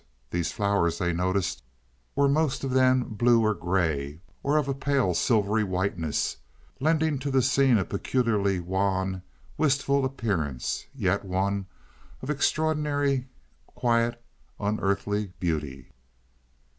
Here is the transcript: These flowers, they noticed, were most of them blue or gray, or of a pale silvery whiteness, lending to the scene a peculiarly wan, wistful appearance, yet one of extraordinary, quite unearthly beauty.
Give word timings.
These 0.31 0.51
flowers, 0.51 0.97
they 0.97 1.13
noticed, 1.13 1.61
were 2.15 2.27
most 2.27 2.63
of 2.63 2.71
them 2.71 3.03
blue 3.03 3.41
or 3.45 3.53
gray, 3.53 4.19
or 4.41 4.57
of 4.57 4.67
a 4.67 4.73
pale 4.73 5.13
silvery 5.13 5.63
whiteness, 5.63 6.37
lending 6.79 7.19
to 7.19 7.29
the 7.29 7.43
scene 7.43 7.77
a 7.77 7.85
peculiarly 7.85 8.59
wan, 8.59 9.21
wistful 9.59 10.03
appearance, 10.03 10.87
yet 10.95 11.23
one 11.23 11.67
of 12.23 12.31
extraordinary, 12.31 13.27
quite 13.67 14.15
unearthly 14.59 15.33
beauty. 15.39 15.91